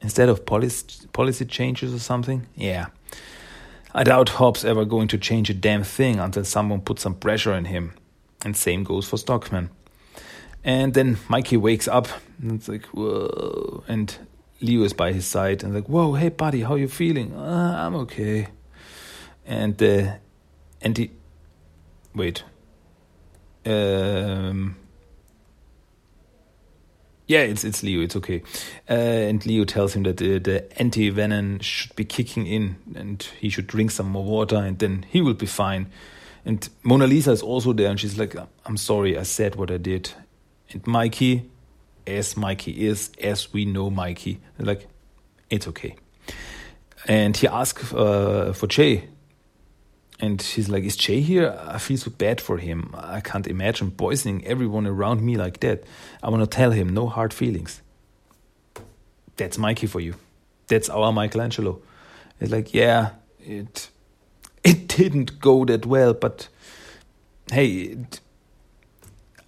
[0.00, 2.46] instead of policy policy changes or something.
[2.54, 2.86] Yeah,
[3.94, 7.52] I doubt Hob's ever going to change a damn thing until someone puts some pressure
[7.52, 7.92] on him.
[8.44, 9.70] And same goes for Stockman.
[10.62, 12.08] And then Mikey wakes up
[12.40, 14.16] and it's like whoa, and
[14.60, 17.34] Leo is by his side and like whoa, hey buddy, how you feeling?
[17.34, 18.48] Uh, I'm okay.
[19.46, 20.14] And uh,
[20.82, 21.10] and he
[22.14, 22.42] wait
[23.66, 24.76] um,
[27.26, 28.02] yeah, it's it's Leo.
[28.02, 28.42] It's okay.
[28.88, 33.22] Uh, and Leo tells him that the, the anti venom should be kicking in, and
[33.40, 35.90] he should drink some more water, and then he will be fine.
[36.44, 39.78] And Mona Lisa is also there, and she's like, "I'm sorry, I said what I
[39.78, 40.12] did."
[40.72, 41.50] And Mikey,
[42.06, 44.86] as Mikey is, as we know Mikey, like,
[45.50, 45.96] it's okay.
[47.08, 49.08] And he asks uh, for Jay,
[50.18, 51.58] and she's like, Is Jay here?
[51.66, 52.94] I feel so bad for him.
[52.96, 55.84] I can't imagine poisoning everyone around me like that.
[56.22, 57.82] I want to tell him, no hard feelings.
[59.36, 60.14] That's Mikey for you.
[60.68, 61.80] That's our Michelangelo.
[62.40, 63.90] It's like, yeah, it
[64.64, 66.48] it didn't go that well, but
[67.52, 68.20] hey, it,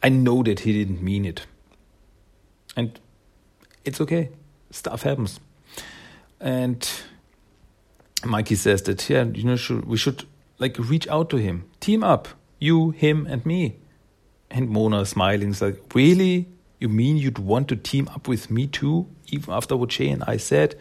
[0.02, 1.46] I know that he didn't mean it.
[2.76, 2.98] And
[3.84, 4.30] it's okay.
[4.70, 5.40] Stuff happens.
[6.40, 6.88] And
[8.24, 10.24] Mikey says that, yeah, you know, should, we should
[10.58, 13.76] like reach out to him, team up, you, him, and me.
[14.50, 16.48] And Mona smiling is like, really?
[16.78, 20.24] You mean you'd want to team up with me too, even after what Jay and
[20.26, 20.76] I said?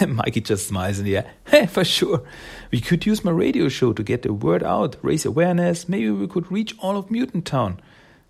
[0.06, 1.30] Mikey just smiles the air.
[1.46, 2.22] Hey, for sure.
[2.70, 5.88] We could use my radio show to get the word out, raise awareness.
[5.88, 7.80] Maybe we could reach all of Mutant Town.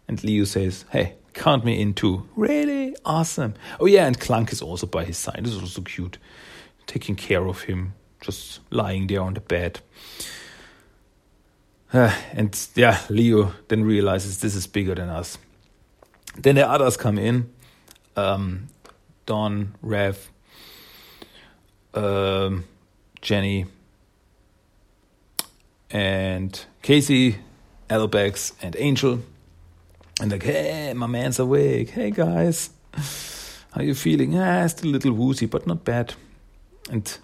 [0.08, 2.28] And Leo says, Hey, count me in too.
[2.36, 2.94] Really?
[3.04, 3.54] Awesome.
[3.80, 5.40] Oh, yeah, and Klunk is also by his side.
[5.42, 6.18] This is also cute.
[6.86, 9.80] Taking care of him, just lying there on the bed.
[11.92, 15.38] And yeah, Leo then realizes this is bigger than us.
[16.36, 17.50] Then the others come in
[18.16, 18.68] um,
[19.26, 20.28] Don, Raph,
[21.94, 22.64] um,
[23.20, 23.66] Jenny,
[25.90, 27.38] and Casey,
[27.88, 29.20] Alopex, and Angel.
[30.20, 31.90] And like, hey, my man's awake.
[31.90, 32.70] Hey, guys.
[33.72, 34.38] How you feeling?
[34.38, 36.14] Ah, still a little woozy, but not bad.
[36.90, 37.18] And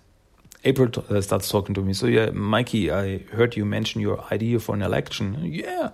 [0.65, 1.93] April uh, starts talking to me.
[1.93, 5.39] So yeah, Mikey, I heard you mention your idea for an election.
[5.45, 5.91] Yeah,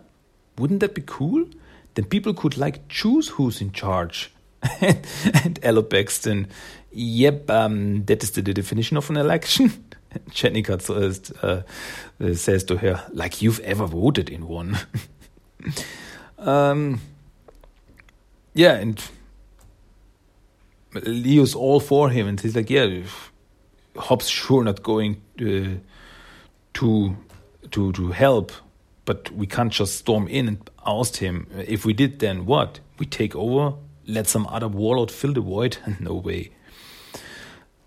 [0.58, 1.46] wouldn't that be cool?
[1.94, 4.32] Then people could like choose who's in charge.
[4.80, 6.48] and Ella Baxton,
[6.90, 9.84] yep, um, that is the, the, definition of an election.
[10.30, 10.80] Jennika
[11.42, 11.62] uh,
[12.24, 14.76] uh, says to her, like you've ever voted in one.
[16.38, 17.00] um,
[18.52, 19.00] yeah, and
[20.94, 23.02] Leo's all for him, and he's like, yeah
[23.98, 25.78] Hob's sure not going uh,
[26.74, 27.16] to
[27.70, 28.52] to to help,
[29.04, 31.46] but we can't just storm in and oust him.
[31.66, 32.80] If we did, then what?
[32.98, 35.78] We take over, let some other warlord fill the void?
[36.00, 36.50] no way.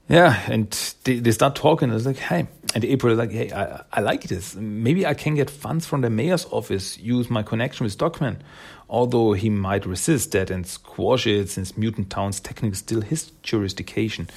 [0.10, 0.70] Yeah, and
[1.06, 1.92] they, they start talking.
[1.92, 4.56] It's like, hey, and April is like, hey, I, I like this.
[4.56, 8.44] Maybe I can get funds from the mayor's office, use my connection with Stockman.
[8.90, 14.30] Although he might resist that and squash it since Mutant Town's technically still his jurisdiction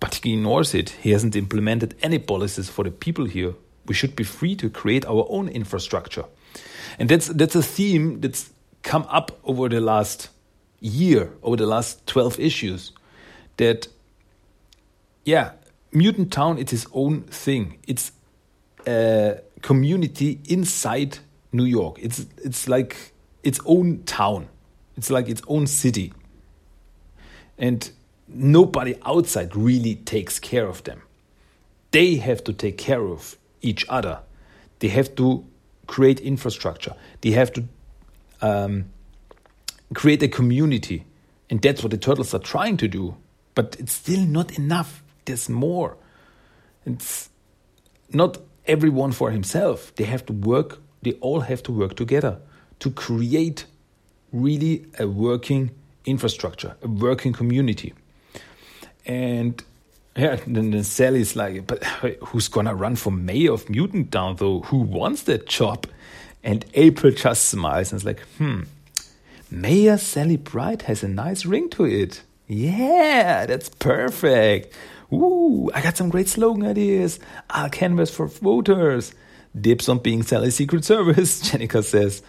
[0.00, 0.90] but he ignores it.
[0.90, 3.54] He hasn't implemented any policies for the people here.
[3.86, 6.24] We should be free to create our own infrastructure.
[6.98, 8.50] And that's that's a theme that's
[8.82, 10.28] come up over the last
[10.80, 12.92] year, over the last 12 issues.
[13.56, 13.88] That
[15.24, 15.52] yeah,
[15.92, 17.78] Mutant Town it's its own thing.
[17.86, 18.12] It's
[18.86, 21.18] a community inside
[21.52, 21.98] New York.
[22.00, 24.48] It's it's like its own town.
[24.96, 26.12] It's like its own city.
[27.58, 27.90] And
[28.32, 31.02] nobody outside really takes care of them.
[31.90, 34.20] They have to take care of each other.
[34.78, 35.44] They have to
[35.86, 36.94] create infrastructure.
[37.20, 37.64] They have to
[38.40, 38.86] um,
[39.94, 41.04] create a community.
[41.48, 43.16] And that's what the turtles are trying to do.
[43.54, 45.02] But it's still not enough.
[45.24, 45.96] There's more.
[46.86, 47.28] It's
[48.12, 49.94] not everyone for himself.
[49.96, 52.38] They have to work, they all have to work together
[52.78, 53.66] to create
[54.32, 55.70] really a working
[56.04, 57.92] infrastructure, a working community.
[59.10, 59.60] And
[60.14, 61.82] yeah, then, then Sally's like, but
[62.28, 64.60] who's gonna run for mayor of Mutantown though?
[64.60, 65.88] Who wants that job?
[66.44, 68.62] And April just smiles and is like, hmm,
[69.50, 72.22] Mayor Sally Pride has a nice ring to it.
[72.46, 74.74] Yeah, that's perfect.
[75.12, 77.18] Ooh, I got some great slogan ideas.
[77.50, 79.12] I'll canvas for voters.
[79.60, 82.22] Dips on being Sally's Secret Service, Jennika says.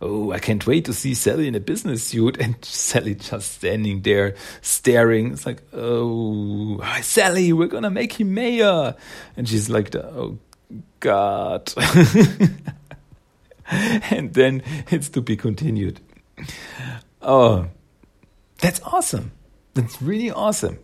[0.00, 2.36] Oh, I can't wait to see Sally in a business suit.
[2.40, 5.32] And Sally just standing there staring.
[5.32, 8.94] It's like, oh, Sally, we're going to make him mayor.
[9.36, 10.38] And she's like, oh,
[11.00, 11.72] God.
[13.70, 16.00] and then it's to be continued.
[17.20, 17.68] Oh,
[18.60, 19.32] that's awesome.
[19.74, 20.78] That's really awesome.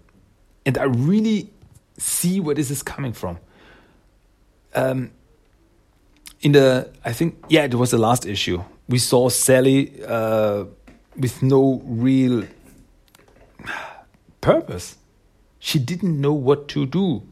[0.66, 1.50] And I really
[1.98, 3.38] see where this is coming from.
[4.74, 5.12] Um,
[6.40, 8.62] in the, I think, yeah, it was the last issue.
[8.88, 10.64] We saw Sally uh,
[11.16, 12.44] with no real
[14.40, 14.96] purpose.
[15.58, 17.22] She didn't know what to do.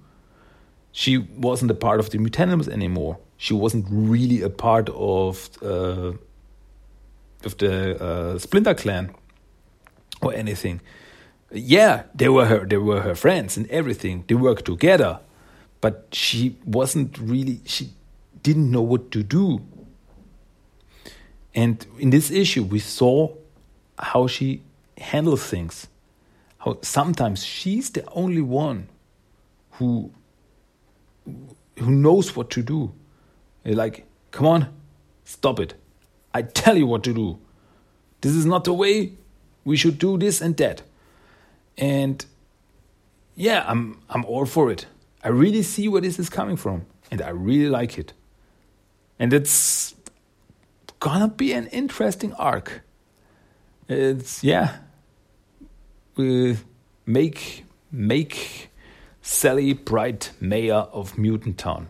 [0.92, 3.18] She wasn't a part of the Mutanimals anymore.
[3.36, 6.12] She wasn't really a part of uh,
[7.44, 9.14] of the uh, Splinter Clan
[10.22, 10.80] or anything.
[11.50, 12.64] Yeah, they were her.
[12.64, 14.24] They were her friends and everything.
[14.28, 15.20] They worked together,
[15.80, 17.60] but she wasn't really.
[17.66, 17.90] She
[18.42, 19.60] didn't know what to do.
[21.54, 23.34] And in this issue, we saw
[23.98, 24.62] how she
[24.98, 25.88] handles things.
[26.58, 28.88] How sometimes she's the only one
[29.72, 30.12] who
[31.78, 32.92] who knows what to do.
[33.64, 34.68] You're like, come on,
[35.24, 35.74] stop it.
[36.34, 37.38] I tell you what to do.
[38.20, 39.12] This is not the way.
[39.64, 40.82] We should do this and that.
[41.76, 42.24] And
[43.34, 44.86] yeah, I'm I'm all for it.
[45.24, 48.12] I really see where this is coming from, and I really like it.
[49.18, 49.94] And it's
[51.02, 52.82] gonna be an interesting arc.
[53.88, 54.76] It's yeah.
[56.16, 56.56] We
[57.04, 58.70] make make
[59.20, 61.88] Sally Pride mayor of Mutant Town.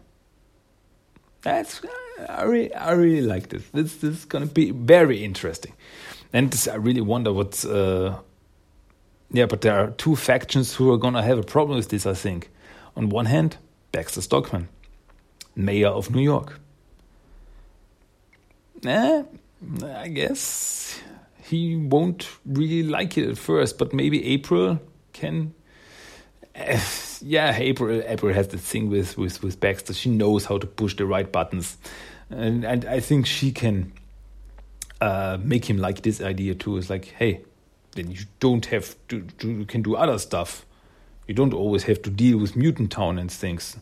[1.42, 1.83] That's
[2.29, 3.68] I really, I really like this.
[3.70, 5.75] This, this is to be very interesting.
[6.33, 7.64] And I really wonder what.
[7.64, 8.18] Uh,
[9.31, 12.14] yeah, but there are two factions who are to have a problem with this, I
[12.14, 12.51] think.
[12.96, 13.57] On one hand,
[13.90, 14.68] Baxter Stockman,
[15.55, 16.62] mayor of New York.
[18.85, 19.23] Eh,
[19.85, 21.01] I guess
[21.45, 24.81] he won't really like it at first, but maybe April
[25.12, 25.55] can.
[26.55, 26.79] Uh,
[27.21, 29.95] yeah, April April has the thing with, with, with Baxter.
[29.95, 31.79] She knows how to push the right buttons
[32.33, 33.92] and and I think she can
[35.01, 36.77] uh, make him like this idea too.
[36.77, 37.40] It's like, hey,
[37.92, 40.64] then you don't have to, to you can do other stuff.
[41.27, 43.77] You don't always have to deal with Mutant Town and things,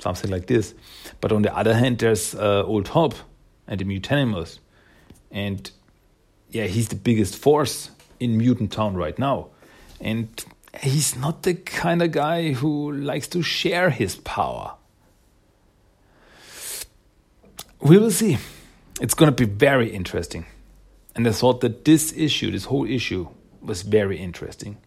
[0.00, 0.74] something like this.
[1.20, 3.14] But on the other hand, there's uh, Old Hob
[3.68, 4.58] and the Mutanimals,
[5.30, 5.70] and
[6.50, 9.48] yeah, he's the biggest force in Mutant Town right now,
[10.00, 10.44] and
[10.80, 14.74] he's not the kind of guy who likes to share his power
[17.80, 18.38] we will see.
[19.00, 20.46] It's going to be very interesting.
[21.14, 23.28] And I thought that this issue, this whole issue,
[23.60, 24.78] was very interesting.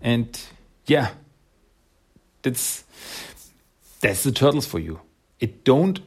[0.00, 0.40] And
[0.86, 1.10] yeah,
[2.42, 2.84] that's
[4.00, 5.00] that's the turtles for you.
[5.38, 6.00] It don't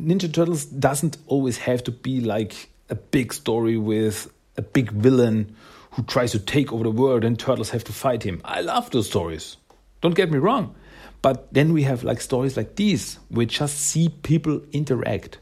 [0.00, 5.54] Ninja Turtles doesn't always have to be like a big story with a big villain
[5.92, 8.40] who tries to take over the world and turtles have to fight him.
[8.44, 9.56] I love those stories.
[10.00, 10.74] Don't get me wrong.
[11.22, 15.38] But then we have like stories like these, we just see people interact,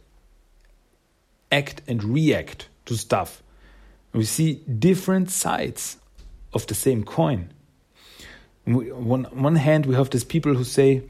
[1.52, 3.42] act and react to stuff.
[4.12, 5.98] We see different sides
[6.52, 7.52] of the same coin.
[8.66, 11.02] We, on one hand, we have these people who say,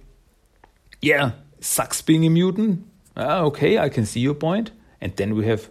[1.01, 2.87] "Yeah, sucks being a mutant."
[3.19, 4.71] Ah, okay, I can see your point.
[5.01, 5.71] And then we have,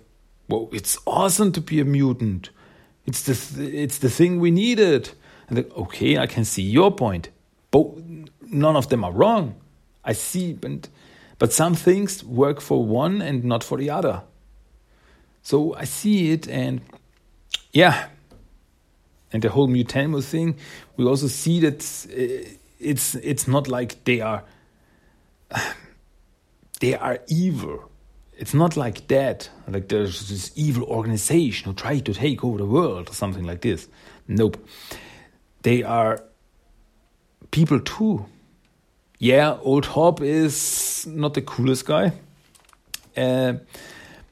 [0.50, 2.50] "Well, it's awesome to be a mutant.
[3.06, 5.10] It's the th it's the thing we needed."
[5.48, 7.30] And like, okay, I can see your point.
[7.72, 8.04] Both
[8.42, 9.56] none of them are wrong.
[10.04, 10.90] I see, but,
[11.40, 14.24] but some things work for one and not for the other.
[15.42, 16.82] So I see it, and
[17.72, 18.08] yeah,
[19.32, 20.56] and the whole Mutanimal thing,
[20.98, 21.82] we also see that
[22.12, 24.44] uh, it's it's not like they are
[26.80, 27.90] they are evil.
[28.38, 29.50] It's not like that.
[29.68, 33.62] Like there's this evil organization who try to take over the world or something like
[33.62, 33.88] this.
[34.28, 34.58] Nope.
[35.64, 36.24] They are
[37.52, 38.28] people too
[39.20, 42.14] yeah, Old Hob is not the coolest guy,
[43.16, 43.54] uh,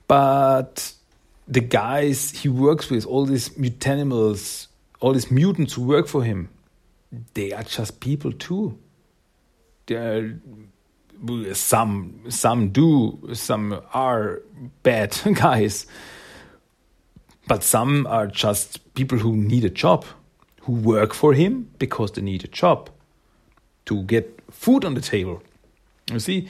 [0.07, 0.93] but
[1.47, 4.67] the guys he works with, all these mutanimals,
[4.99, 6.49] all these mutants who work for him,
[7.33, 8.77] they are just people too.
[9.87, 10.39] They are
[11.53, 14.41] some some do, some are
[14.83, 15.87] bad guys,
[17.47, 20.05] but some are just people who need a job,
[20.61, 22.89] who work for him because they need a job
[23.85, 25.41] to get food on the table.
[26.11, 26.47] You see,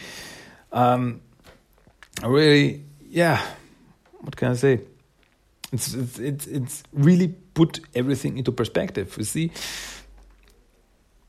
[0.71, 1.21] um,
[2.23, 3.41] really, yeah.
[4.21, 4.81] What can I say?
[5.71, 9.15] It's it's it's, it's really put everything into perspective.
[9.17, 9.51] You see,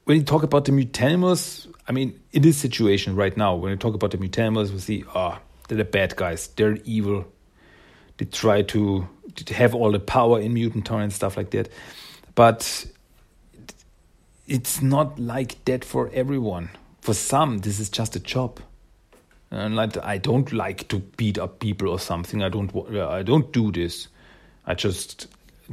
[0.06, 3.76] when you talk about the mutanimals, I mean, in this situation right now, when you
[3.76, 5.36] talk about the mutanimals, we see, oh,
[5.66, 6.46] they're the bad guys.
[6.46, 7.26] They're evil.
[8.16, 11.70] They try to, to have all the power in mutant town and stuff like that.
[12.36, 12.86] But
[14.46, 16.70] it's not like that for everyone.
[17.00, 18.60] For some, this is just a job.
[19.50, 22.44] And like, I don't like to beat up people or something.
[22.44, 22.70] I don't.
[22.96, 24.06] I don't do this.
[24.66, 25.26] I just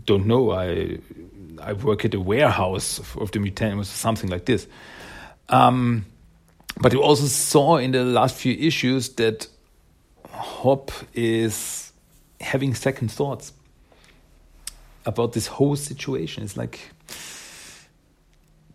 [0.06, 0.52] don't know.
[0.52, 1.00] I
[1.62, 4.68] I work at a warehouse of the mutanimals or something like this.
[5.50, 6.06] Um,
[6.80, 9.48] but you also saw in the last few issues that
[10.30, 11.94] Hob is
[12.42, 13.54] having second thoughts
[15.06, 16.44] about this whole situation.
[16.44, 16.80] It's like,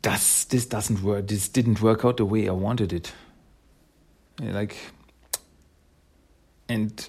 [0.03, 1.27] does this doesn't work?
[1.27, 3.13] This didn't work out the way I wanted it.
[4.41, 4.77] Like,
[6.69, 7.09] and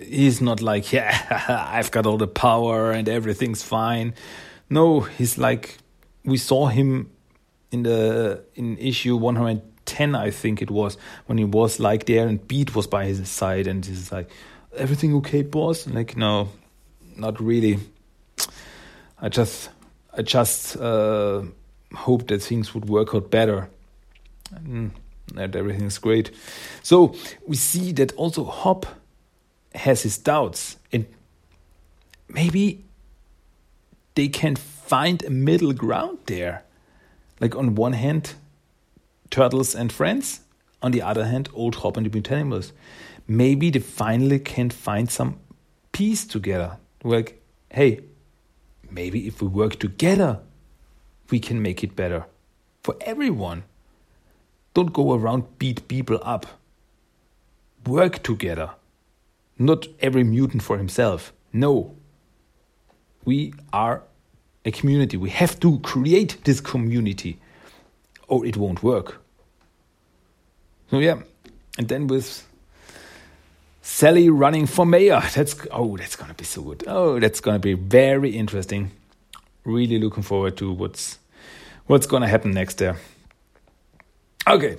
[0.00, 4.14] he's not like, yeah, I've got all the power and everything's fine.
[4.68, 5.78] No, he's like,
[6.24, 7.10] we saw him
[7.70, 10.96] in the in issue 110, I think it was,
[11.26, 14.30] when he was like there and Beat was by his side and he's like,
[14.76, 15.86] everything okay, boss?
[15.86, 16.48] And like, no,
[17.16, 17.78] not really.
[19.20, 19.70] I just,
[20.16, 21.42] I just uh,
[21.94, 23.68] hoped that things would work out better.
[24.52, 24.92] And
[25.34, 26.30] that everything's great.
[26.82, 27.14] So
[27.46, 28.86] we see that also Hob
[29.74, 31.06] has his doubts and
[32.28, 32.84] maybe
[34.14, 36.64] they can find a middle ground there.
[37.40, 38.34] Like on one hand,
[39.30, 40.40] turtles and friends,
[40.82, 42.72] on the other hand, old Hob and the mutanimals.
[43.26, 45.38] Maybe they finally can find some
[45.92, 46.78] peace together.
[47.04, 47.40] Like,
[47.70, 48.00] hey,
[48.90, 50.40] maybe if we work together,
[51.30, 52.26] we can make it better
[52.82, 53.64] for everyone.
[54.74, 56.46] Don't go around beat people up.
[57.86, 58.70] Work together.
[59.60, 61.32] Not every mutant for himself.
[61.52, 61.94] No.
[63.24, 64.02] We are
[64.64, 65.16] a community.
[65.16, 67.38] We have to create this community
[68.26, 69.20] or it won't work.
[70.90, 71.20] So, yeah.
[71.78, 72.46] And then with
[73.82, 75.20] Sally running for mayor.
[75.34, 76.84] That's oh, that's gonna be so good.
[76.86, 78.92] Oh, that's gonna be very interesting.
[79.64, 81.18] Really looking forward to what's
[81.86, 82.96] what's gonna happen next there.
[84.46, 84.76] Okay,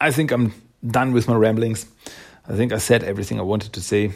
[0.00, 0.52] I think I'm
[0.84, 1.86] done with my ramblings.
[2.48, 4.12] I think I said everything I wanted to say.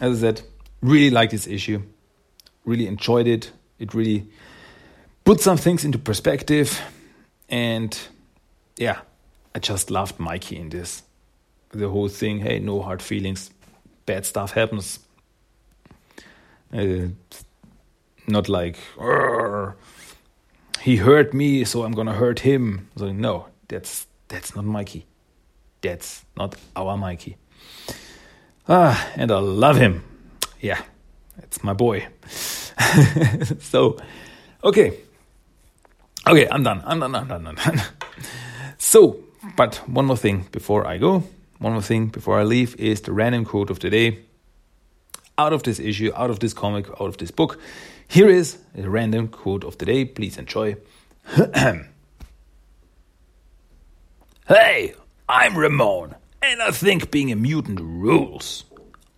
[0.00, 0.42] As I said,
[0.82, 1.82] really like this issue,
[2.64, 3.52] really enjoyed it.
[3.78, 4.28] It really
[5.24, 6.80] put some things into perspective.
[7.48, 7.98] And
[8.76, 9.00] yeah,
[9.54, 11.02] I just loved Mikey in this.
[11.70, 13.50] The whole thing hey, no hard feelings,
[14.06, 14.98] bad stuff happens.
[16.72, 17.08] Uh,
[18.26, 18.76] not like,
[20.80, 22.88] he hurt me, so I'm gonna hurt him.
[22.96, 25.06] So, no, that's that's not Mikey.
[25.80, 27.36] That's not our Mikey.
[28.68, 30.04] Ah, and I love him.
[30.60, 30.82] Yeah,
[31.38, 32.06] it's my boy.
[33.60, 33.96] so,
[34.62, 34.98] okay.
[36.26, 36.82] Okay, I'm done.
[36.84, 37.14] I'm done.
[37.14, 37.46] I'm done.
[37.46, 37.80] I'm done.
[38.78, 39.20] so,
[39.56, 41.22] but one more thing before I go,
[41.58, 44.18] one more thing before I leave is the random quote of the day.
[45.38, 47.58] Out of this issue, out of this comic, out of this book,
[48.06, 50.04] here is a random quote of the day.
[50.04, 50.76] Please enjoy.
[54.46, 54.94] hey,
[55.26, 56.16] I'm Ramon.
[56.42, 58.64] And I think being a mutant rules.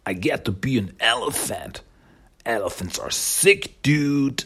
[0.06, 1.82] I get to be an elephant.
[2.46, 4.44] Elephants are sick, dude.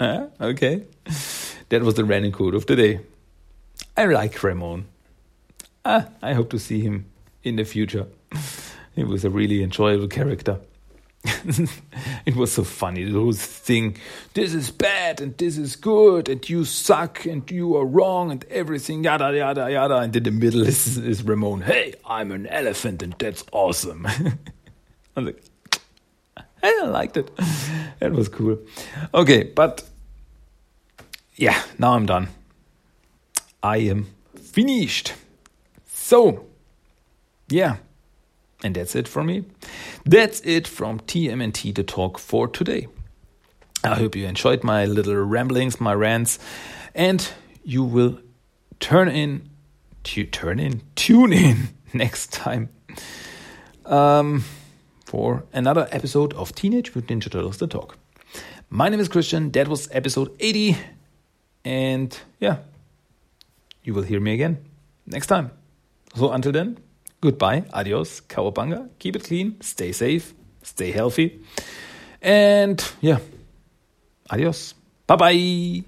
[0.00, 0.84] Uh, okay.
[1.68, 3.00] That was the random quote of the day.
[3.96, 4.86] I like Ramon.
[5.84, 7.06] Ah, I hope to see him
[7.42, 8.06] in the future.
[8.94, 10.60] He was a really enjoyable character.
[12.26, 13.96] it was so funny, the whole thing.
[14.34, 18.44] This is bad and this is good and you suck and you are wrong and
[18.50, 19.96] everything, yada, yada, yada.
[19.96, 21.62] And in the middle is, is Ramon.
[21.62, 24.06] Hey, I'm an elephant and that's awesome.
[25.16, 25.42] I'm like,
[26.62, 27.30] I liked it.
[28.00, 28.58] That was cool.
[29.14, 29.82] Okay, but
[31.36, 32.28] yeah, now I'm done.
[33.62, 35.14] I am finished.
[35.86, 36.44] So,
[37.48, 37.76] yeah,
[38.62, 39.44] and that's it for me.
[40.06, 42.88] That's it from TMNT The Talk for today.
[43.82, 46.38] I hope you enjoyed my little ramblings, my rants,
[46.94, 47.26] and
[47.64, 48.20] you will
[48.80, 49.48] turn in,
[50.02, 52.68] to turn in, tune in next time
[53.86, 54.44] um,
[55.06, 57.96] for another episode of Teenage Mutant Ninja Turtles The Talk.
[58.68, 59.52] My name is Christian.
[59.52, 60.76] That was episode 80.
[61.64, 62.58] And yeah,
[63.82, 64.66] you will hear me again
[65.06, 65.50] next time.
[66.14, 66.76] So until then,
[67.24, 71.40] goodbye, adios, cowabunga, keep it clean, stay safe, stay healthy,
[72.20, 73.18] and yeah,
[74.30, 74.74] adios,
[75.06, 75.84] bye bye.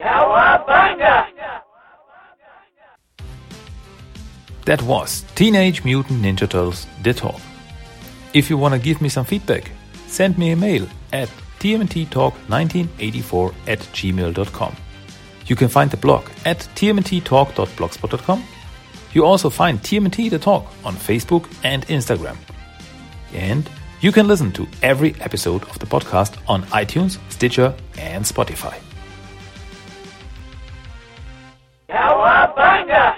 [0.00, 1.26] Cowabunga!
[4.64, 7.40] That was Teenage Mutant Ninja Turtles The Talk.
[8.34, 9.70] If you want to give me some feedback,
[10.08, 14.76] send me a mail at tmnttalk1984 at gmail.com.
[15.48, 18.44] You can find the blog at tmnttalk.blogspot.com.
[19.12, 22.36] You also find TMNT The Talk on Facebook and Instagram.
[23.32, 23.68] And
[24.00, 28.78] you can listen to every episode of the podcast on iTunes, Stitcher, and Spotify.
[31.88, 33.17] Cowabunga!